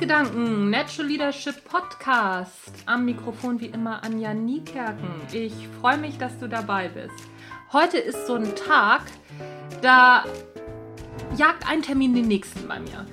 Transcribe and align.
Mittwochsgedanken, 0.00 0.70
Natural 0.70 1.10
Leadership 1.10 1.64
Podcast. 1.64 2.72
Am 2.86 3.04
Mikrofon 3.04 3.60
wie 3.60 3.66
immer 3.66 4.02
Anja 4.02 4.32
Niekerken. 4.32 5.10
Ich 5.30 5.52
freue 5.78 5.98
mich, 5.98 6.16
dass 6.16 6.38
du 6.38 6.48
dabei 6.48 6.88
bist. 6.88 7.28
Heute 7.70 7.98
ist 7.98 8.26
so 8.26 8.34
ein 8.34 8.56
Tag, 8.56 9.02
da 9.82 10.24
jagt 11.36 11.68
ein 11.68 11.82
Termin 11.82 12.14
den 12.14 12.28
nächsten 12.28 12.66
bei 12.66 12.80
mir. 12.80 13.06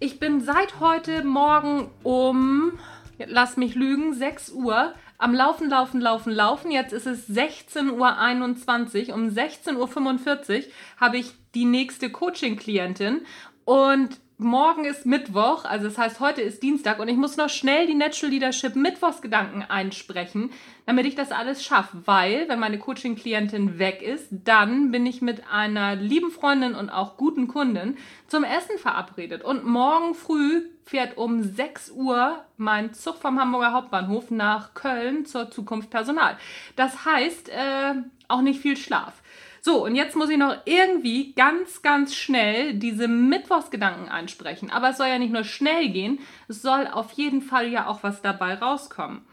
Ich 0.00 0.18
bin 0.18 0.40
seit 0.40 0.80
heute 0.80 1.22
Morgen 1.22 1.90
um, 2.02 2.72
lass 3.18 3.56
mich 3.56 3.76
lügen, 3.76 4.12
6 4.12 4.50
Uhr 4.50 4.94
am 5.18 5.34
Laufen, 5.34 5.70
Laufen, 5.70 6.00
Laufen, 6.00 6.32
Laufen. 6.32 6.72
Jetzt 6.72 6.92
ist 6.92 7.06
es 7.06 7.28
16.21 7.28 9.10
Uhr. 9.10 9.14
Um 9.14 9.28
16.45 9.28 10.56
Uhr 10.56 10.64
habe 10.96 11.18
ich 11.18 11.34
die 11.54 11.66
nächste 11.66 12.10
Coaching-Klientin 12.10 13.20
und 13.64 14.18
morgen 14.42 14.84
ist 14.84 15.06
Mittwoch, 15.06 15.64
also 15.64 15.86
das 15.86 15.98
heißt, 15.98 16.20
heute 16.20 16.42
ist 16.42 16.62
Dienstag 16.62 16.98
und 16.98 17.08
ich 17.08 17.16
muss 17.16 17.36
noch 17.36 17.48
schnell 17.48 17.86
die 17.86 17.94
Natural 17.94 18.32
Leadership 18.32 18.76
Mittwochsgedanken 18.76 19.62
einsprechen, 19.62 20.50
damit 20.86 21.06
ich 21.06 21.14
das 21.14 21.32
alles 21.32 21.64
schaffe. 21.64 22.02
Weil, 22.04 22.48
wenn 22.48 22.58
meine 22.58 22.78
Coaching-Klientin 22.78 23.78
weg 23.78 24.02
ist, 24.02 24.28
dann 24.30 24.90
bin 24.90 25.06
ich 25.06 25.22
mit 25.22 25.42
einer 25.50 25.96
lieben 25.96 26.30
Freundin 26.30 26.74
und 26.74 26.90
auch 26.90 27.16
guten 27.16 27.48
Kundin 27.48 27.96
zum 28.26 28.44
Essen 28.44 28.78
verabredet. 28.78 29.42
Und 29.44 29.64
morgen 29.64 30.14
früh 30.14 30.62
fährt 30.84 31.16
um 31.16 31.42
6 31.42 31.92
Uhr 31.92 32.44
mein 32.56 32.94
Zug 32.94 33.16
vom 33.16 33.40
Hamburger 33.40 33.72
Hauptbahnhof 33.72 34.30
nach 34.30 34.74
Köln 34.74 35.26
zur 35.26 35.50
Zukunft 35.50 35.90
Personal. 35.90 36.36
Das 36.76 37.04
heißt, 37.04 37.48
äh, 37.48 37.94
auch 38.28 38.42
nicht 38.42 38.60
viel 38.60 38.76
Schlaf. 38.76 39.22
So, 39.64 39.84
und 39.84 39.94
jetzt 39.94 40.16
muss 40.16 40.28
ich 40.28 40.38
noch 40.38 40.56
irgendwie 40.64 41.34
ganz, 41.34 41.82
ganz 41.82 42.16
schnell 42.16 42.74
diese 42.74 43.06
Mittwochsgedanken 43.06 44.08
einsprechen. 44.08 44.70
Aber 44.70 44.90
es 44.90 44.96
soll 44.96 45.06
ja 45.06 45.20
nicht 45.20 45.32
nur 45.32 45.44
schnell 45.44 45.88
gehen, 45.90 46.18
es 46.48 46.62
soll 46.62 46.88
auf 46.88 47.12
jeden 47.12 47.40
Fall 47.40 47.68
ja 47.68 47.86
auch 47.86 48.02
was 48.02 48.22
dabei 48.22 48.54
rauskommen. 48.54 49.24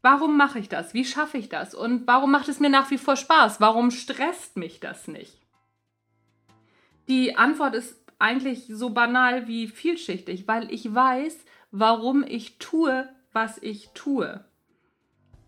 Warum 0.00 0.38
mache 0.38 0.58
ich 0.58 0.70
das? 0.70 0.94
Wie 0.94 1.04
schaffe 1.04 1.36
ich 1.36 1.50
das? 1.50 1.74
Und 1.74 2.06
warum 2.06 2.30
macht 2.30 2.48
es 2.48 2.58
mir 2.58 2.70
nach 2.70 2.90
wie 2.90 2.96
vor 2.96 3.16
Spaß? 3.16 3.60
Warum 3.60 3.90
stresst 3.90 4.56
mich 4.56 4.80
das 4.80 5.08
nicht? 5.08 5.42
Die 7.08 7.36
Antwort 7.36 7.74
ist 7.74 8.02
eigentlich 8.18 8.64
so 8.68 8.90
banal 8.90 9.46
wie 9.46 9.68
vielschichtig, 9.68 10.48
weil 10.48 10.72
ich 10.72 10.94
weiß, 10.94 11.44
warum 11.70 12.24
ich 12.26 12.56
tue, 12.56 13.10
was 13.34 13.58
ich 13.58 13.90
tue. 13.92 14.42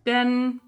Denn 0.05 0.61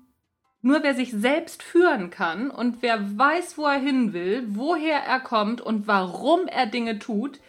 nur 0.62 0.84
wer 0.84 0.94
sich 0.94 1.12
selbst 1.12 1.64
führen 1.64 2.10
kann 2.10 2.52
und 2.52 2.82
wer 2.82 3.18
weiß, 3.18 3.58
wo 3.58 3.66
er 3.66 3.80
hin 3.80 4.14
will, 4.14 4.44
woher 4.50 5.00
er 5.00 5.20
kommt 5.20 5.62
und 5.62 5.88
warum 5.88 6.48
er 6.48 6.68
Dinge 6.68 7.00
tut, 7.00 7.40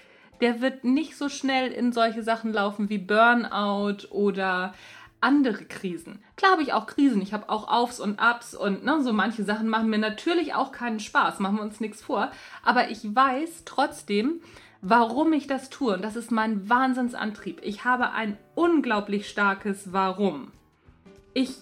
der 0.40 0.60
wird 0.60 0.84
nicht 0.84 1.16
so 1.16 1.28
schnell 1.28 1.70
in 1.70 1.92
solche 1.92 2.22
Sachen 2.22 2.52
laufen 2.52 2.88
wie 2.88 2.98
Burnout 2.98 4.08
oder 4.10 4.74
andere 5.20 5.64
Krisen. 5.64 6.18
Klar 6.36 6.52
habe 6.52 6.62
ich 6.62 6.72
auch 6.72 6.86
Krisen, 6.86 7.22
ich 7.22 7.32
habe 7.32 7.48
auch 7.48 7.68
Aufs 7.68 8.00
und 8.00 8.20
Ups 8.20 8.54
und 8.54 8.84
ne, 8.84 9.02
so 9.02 9.12
manche 9.12 9.44
Sachen 9.44 9.68
machen 9.68 9.88
mir 9.88 9.98
natürlich 9.98 10.54
auch 10.54 10.72
keinen 10.72 10.98
Spaß, 10.98 11.38
machen 11.38 11.56
wir 11.56 11.62
uns 11.62 11.80
nichts 11.80 12.02
vor, 12.02 12.32
aber 12.64 12.90
ich 12.90 13.14
weiß 13.14 13.62
trotzdem, 13.64 14.40
warum 14.80 15.32
ich 15.32 15.46
das 15.46 15.70
tue 15.70 15.94
und 15.94 16.02
das 16.02 16.16
ist 16.16 16.32
mein 16.32 16.68
Wahnsinnsantrieb. 16.68 17.60
Ich 17.62 17.84
habe 17.84 18.10
ein 18.10 18.36
unglaublich 18.56 19.28
starkes 19.28 19.92
Warum. 19.92 20.50
Ich 21.34 21.58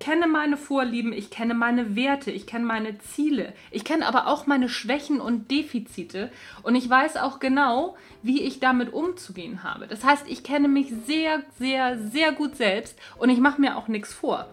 kenne 0.00 0.26
meine 0.26 0.56
Vorlieben, 0.56 1.12
ich 1.12 1.30
kenne 1.30 1.54
meine 1.54 1.94
Werte, 1.94 2.32
ich 2.32 2.46
kenne 2.46 2.64
meine 2.64 2.98
Ziele, 2.98 3.52
ich 3.70 3.84
kenne 3.84 4.06
aber 4.06 4.26
auch 4.26 4.46
meine 4.46 4.68
Schwächen 4.68 5.20
und 5.20 5.50
Defizite 5.50 6.32
und 6.62 6.74
ich 6.74 6.90
weiß 6.90 7.18
auch 7.18 7.38
genau, 7.38 7.96
wie 8.22 8.42
ich 8.42 8.58
damit 8.58 8.92
umzugehen 8.92 9.62
habe. 9.62 9.86
Das 9.86 10.02
heißt, 10.02 10.24
ich 10.28 10.42
kenne 10.42 10.68
mich 10.68 10.92
sehr, 11.06 11.42
sehr, 11.58 11.98
sehr 11.98 12.32
gut 12.32 12.56
selbst 12.56 12.98
und 13.18 13.28
ich 13.28 13.38
mache 13.38 13.60
mir 13.60 13.76
auch 13.76 13.88
nichts 13.88 14.12
vor. 14.12 14.48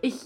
Ich 0.00 0.16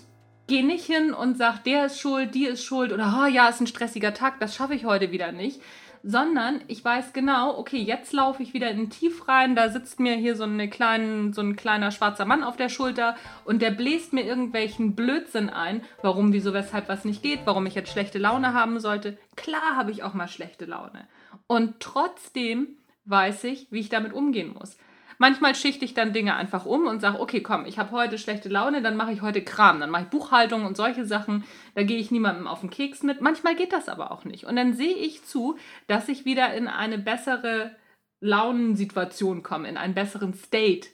gehe 0.47 0.65
nicht 0.65 0.87
hin 0.87 1.13
und 1.13 1.37
sage, 1.37 1.59
der 1.67 1.87
ist 1.87 1.99
schuld, 1.99 2.35
die 2.35 2.47
ist 2.47 2.65
schuld 2.65 2.93
oder 2.93 3.23
oh 3.23 3.27
ja, 3.27 3.49
ist 3.49 3.61
ein 3.61 3.67
stressiger 3.67 4.15
Tag, 4.15 4.39
das 4.39 4.55
schaffe 4.55 4.75
ich 4.75 4.85
heute 4.85 5.11
wieder 5.11 5.33
nicht, 5.33 5.61
sondern 6.03 6.61
ich 6.67 6.85
weiß 6.85 7.13
genau, 7.13 7.57
okay, 7.59 7.79
jetzt 7.79 8.13
laufe 8.13 8.43
ich 8.43 8.55
wieder 8.55 8.71
in 8.71 8.81
ein 8.81 8.91
Tief 8.91 9.29
rein, 9.29 9.55
da 9.55 9.69
sitzt 9.69 10.01
mir 10.01 10.15
hier 10.15 10.37
so, 10.37 10.45
eine 10.45 10.69
kleinen, 10.69 11.33
so 11.33 11.43
ein 11.43 11.57
kleiner 11.57 11.91
schwarzer 11.91 12.25
Mann 12.25 12.43
auf 12.43 12.57
der 12.57 12.69
Schulter 12.69 13.17
und 13.45 13.63
der 13.63 13.71
bläst 13.71 14.13
mir 14.13 14.25
irgendwelchen 14.25 14.95
Blödsinn 14.95 15.49
ein, 15.49 15.83
warum, 16.03 16.33
wieso, 16.33 16.53
weshalb 16.53 16.89
was 16.89 17.05
nicht 17.05 17.23
geht, 17.23 17.41
warum 17.45 17.67
ich 17.67 17.75
jetzt 17.75 17.93
schlechte 17.93 18.19
Laune 18.19 18.53
haben 18.53 18.81
sollte. 18.81 19.19
Klar 19.37 19.77
habe 19.77 19.91
ich 19.91 20.03
auch 20.03 20.15
mal 20.15 20.29
schlechte 20.29 20.65
Laune. 20.65 21.07
Und 21.47 21.81
trotzdem 21.81 22.77
weiß 23.05 23.45
ich, 23.45 23.67
wie 23.71 23.81
ich 23.81 23.89
damit 23.89 24.13
umgehen 24.13 24.55
muss. 24.59 24.77
Manchmal 25.23 25.55
schichte 25.55 25.85
ich 25.85 25.95
dann 25.95 26.13
Dinge 26.13 26.35
einfach 26.35 26.67
um 26.67 26.89
und 26.89 26.99
sage, 26.99 27.21
okay, 27.21 27.45
komm, 27.45 27.65
ich 27.65 27.79
habe 27.79 27.93
heute 27.93 28.19
schlechte 28.19 28.49
Laune, 28.49 28.83
dann 28.83 28.97
mache 28.97 29.13
ich 29.13 29.23
heute 29.23 29.41
Kram, 29.41 29.79
dann 29.79 29.89
mache 29.89 30.03
ich 30.03 30.09
Buchhaltung 30.09 30.65
und 30.67 30.77
solche 30.77 31.07
Sachen. 31.07 31.45
Da 31.77 31.85
gehe 31.85 32.01
ich 32.01 32.11
niemandem 32.11 32.49
auf 32.49 32.59
den 32.59 32.71
Keks 32.71 33.05
mit. 33.05 33.21
Manchmal 33.21 33.55
geht 33.55 33.73
das 33.73 33.89
aber 33.89 34.11
auch 34.11 34.25
nicht. 34.25 34.47
Und 34.47 34.57
dann 34.57 34.75
sehe 34.75 34.97
ich 34.97 35.25
zu, 35.25 35.57
dass 35.87 36.09
ich 36.09 36.25
wieder 36.25 36.53
in 36.55 36.67
eine 36.67 36.99
bessere 36.99 37.77
Launensituation 38.19 39.45
komme, 39.45 39.69
in 39.69 39.77
einen 39.77 39.95
besseren 39.95 40.35
State, 40.35 40.89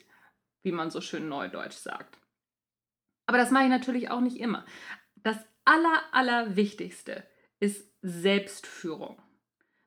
wie 0.61 0.73
man 0.73 0.91
so 0.91 1.01
schön 1.01 1.27
neudeutsch 1.27 1.77
sagt. 1.77 2.19
Aber 3.25 3.39
das 3.39 3.49
mache 3.49 3.63
ich 3.63 3.71
natürlich 3.71 4.11
auch 4.11 4.21
nicht 4.21 4.37
immer. 4.37 4.63
Das 5.15 5.37
Aller, 5.65 6.03
Allerwichtigste 6.11 7.23
ist 7.59 7.91
Selbstführung. 8.03 9.19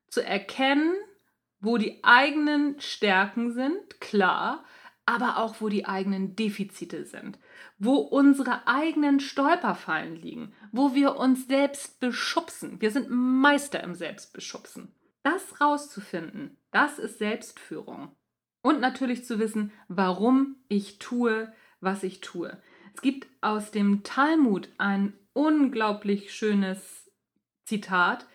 Zu 0.09 0.21
erkennen, 0.21 0.97
wo 1.63 1.79
die 1.79 2.03
eigenen 2.03 2.79
Stärken 2.81 3.53
sind, 3.53 4.01
klar, 4.01 4.65
aber 5.07 5.39
auch 5.39 5.61
wo 5.61 5.69
die 5.69 5.87
eigenen 5.87 6.37
Defizite 6.37 7.05
sind, 7.05 7.39
wo 7.79 7.97
unsere 7.97 8.67
eigenen 8.67 9.21
Stolperfallen 9.21 10.17
liegen, 10.17 10.53
wo 10.73 10.95
wir 10.95 11.17
uns 11.17 11.47
selbst 11.47 12.01
beschubsen. 12.01 12.81
Wir 12.81 12.91
sind 12.91 13.09
Meister 13.11 13.83
im 13.83 13.95
Selbstbeschubsen. 13.95 14.93
Das 15.23 15.61
rauszufinden, 15.61 16.59
das 16.73 16.99
ist 16.99 17.19
Selbstführung. 17.19 18.15
Und 18.63 18.81
natürlich 18.81 19.25
zu 19.25 19.39
wissen, 19.39 19.73
warum 19.89 20.57
ich 20.69 20.99
tue, 20.99 21.53
was 21.81 22.03
ich 22.03 22.21
tue. 22.21 22.61
Es 22.95 23.03
gibt 23.03 23.29
aus 23.41 23.71
dem 23.71 24.03
Talmud 24.03 24.69
ein 24.79 25.15
unglaublich 25.33 26.35
schönes 26.35 27.11
Zitat, 27.65 28.27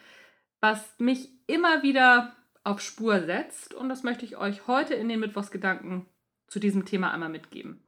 was 0.62 0.96
mich 0.98 1.30
immer 1.48 1.84
wieder 1.84 2.37
auf 2.68 2.82
Spur 2.82 3.22
setzt. 3.22 3.74
Und 3.74 3.90
das 3.90 4.04
möchte 4.04 4.26
ich 4.26 4.38
euch 4.38 4.68
heute 4.68 4.94
in 4.94 5.10
den 5.10 5.20
Mittwochsgedanken 5.20 6.06
zu 6.48 6.60
diesem 6.60 6.86
Thema 6.86 7.12
einmal 7.12 7.30
mitgeben. 7.30 7.84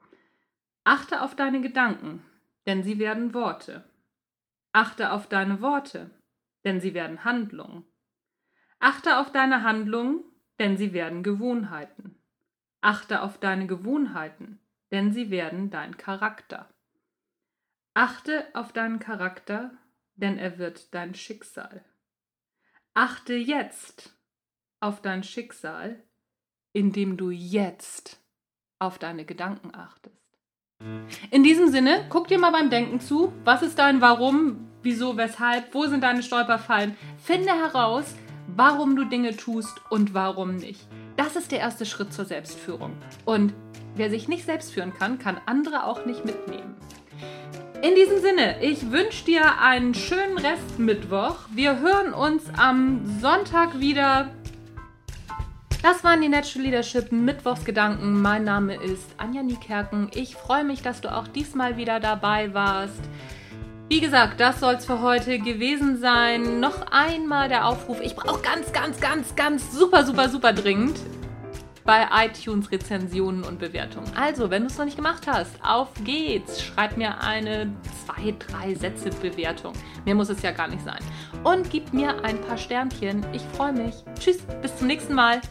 Achte 0.83 1.21
auf 1.21 1.35
deine 1.35 1.61
Gedanken, 1.61 2.25
denn 2.65 2.83
sie 2.83 2.97
werden 2.97 3.33
Worte. 3.33 3.83
Achte 4.71 5.11
auf 5.11 5.27
deine 5.27 5.61
Worte, 5.61 6.09
denn 6.63 6.79
sie 6.79 6.93
werden 6.93 7.23
Handlungen. 7.23 7.85
Achte 8.79 9.17
auf 9.17 9.31
deine 9.31 9.63
Handlungen, 9.63 10.23
denn 10.57 10.77
sie 10.77 10.93
werden 10.93 11.23
Gewohnheiten. 11.23 12.15
Achte 12.81 13.21
auf 13.21 13.37
deine 13.37 13.67
Gewohnheiten, 13.67 14.59
denn 14.91 15.11
sie 15.11 15.29
werden 15.31 15.69
dein 15.69 15.97
Charakter. 15.97 16.69
Achte 17.93 18.47
auf 18.53 18.71
deinen 18.71 18.99
Charakter, 18.99 19.71
denn 20.15 20.37
er 20.37 20.57
wird 20.57 20.93
dein 20.93 21.13
Schicksal. 21.13 21.83
Achte 22.93 23.33
jetzt 23.33 24.18
auf 24.79 25.01
dein 25.01 25.23
Schicksal, 25.23 26.01
indem 26.73 27.17
du 27.17 27.29
jetzt 27.29 28.19
auf 28.79 28.97
deine 28.97 29.25
Gedanken 29.25 29.73
achtest. 29.73 30.15
In 31.31 31.43
diesem 31.43 31.67
Sinne, 31.69 32.05
guck 32.09 32.29
dir 32.29 32.39
mal 32.39 32.51
beim 32.51 32.69
Denken 32.69 33.01
zu. 33.01 33.33
Was 33.43 33.61
ist 33.61 33.79
dein 33.79 33.99
Warum, 33.99 34.69
wieso, 34.81 35.17
weshalb, 35.17 35.73
wo 35.73 35.85
sind 35.87 36.03
deine 36.03 36.23
Stolperfallen? 36.23 36.95
Finde 37.17 37.51
heraus, 37.51 38.15
warum 38.55 38.95
du 38.95 39.03
Dinge 39.03 39.35
tust 39.35 39.81
und 39.89 40.13
warum 40.13 40.55
nicht. 40.55 40.87
Das 41.17 41.35
ist 41.35 41.51
der 41.51 41.59
erste 41.59 41.85
Schritt 41.85 42.13
zur 42.13 42.23
Selbstführung. 42.23 42.93
Und 43.25 43.53
wer 43.95 44.09
sich 44.09 44.29
nicht 44.29 44.45
selbst 44.45 44.71
führen 44.71 44.93
kann, 44.93 45.19
kann 45.19 45.41
andere 45.45 45.83
auch 45.83 46.05
nicht 46.05 46.23
mitnehmen. 46.23 46.75
In 47.81 47.95
diesem 47.95 48.19
Sinne, 48.19 48.61
ich 48.61 48.91
wünsche 48.91 49.25
dir 49.25 49.59
einen 49.59 49.93
schönen 49.93 50.37
Restmittwoch. 50.37 51.37
Wir 51.53 51.79
hören 51.79 52.13
uns 52.13 52.43
am 52.57 53.05
Sonntag 53.21 53.79
wieder 53.79 54.29
das 55.81 56.03
waren 56.03 56.21
die 56.21 56.29
Natural 56.29 56.65
Leadership 56.65 57.11
Mittwochsgedanken. 57.11 58.21
Mein 58.21 58.43
Name 58.43 58.75
ist 58.75 59.05
Anja 59.17 59.43
Niekerken. 59.43 60.11
Ich 60.13 60.35
freue 60.35 60.63
mich, 60.63 60.81
dass 60.81 61.01
du 61.01 61.13
auch 61.13 61.27
diesmal 61.27 61.77
wieder 61.77 61.99
dabei 61.99 62.53
warst. 62.53 63.01
Wie 63.87 64.01
gesagt, 64.01 64.39
das 64.39 64.59
soll 64.59 64.75
es 64.75 64.85
für 64.85 65.01
heute 65.01 65.39
gewesen 65.39 65.97
sein. 65.97 66.59
Noch 66.59 66.91
einmal 66.91 67.49
der 67.49 67.65
Aufruf. 67.65 68.01
Ich 68.01 68.15
brauche 68.15 68.41
ganz, 68.41 68.71
ganz, 68.71 68.99
ganz, 68.99 69.35
ganz 69.35 69.71
super, 69.71 70.05
super, 70.05 70.29
super 70.29 70.53
dringend 70.53 70.99
bei 71.89 72.07
iTunes 72.23 72.71
Rezensionen 72.71 73.43
und 73.43 73.57
Bewertungen. 73.57 74.11
Also, 74.15 74.51
wenn 74.51 74.61
du 74.61 74.67
es 74.67 74.77
noch 74.77 74.85
nicht 74.85 74.95
gemacht 74.95 75.25
hast, 75.25 75.55
auf 75.63 75.87
geht's. 76.03 76.61
Schreib 76.61 76.97
mir 76.97 77.19
eine 77.19 77.73
zwei, 78.05 78.35
drei 78.37 78.75
Sätze 78.75 79.09
Bewertung. 79.09 79.73
Mehr 80.05 80.13
muss 80.13 80.29
es 80.29 80.43
ja 80.43 80.51
gar 80.51 80.67
nicht 80.67 80.83
sein. 80.85 80.99
Und 81.43 81.71
gib 81.71 81.91
mir 81.91 82.23
ein 82.23 82.39
paar 82.41 82.59
Sternchen. 82.59 83.25
Ich 83.33 83.41
freue 83.57 83.73
mich. 83.73 83.95
Tschüss, 84.19 84.37
bis 84.61 84.77
zum 84.77 84.85
nächsten 84.85 85.15
Mal. 85.15 85.41